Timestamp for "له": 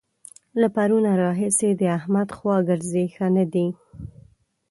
0.61-0.67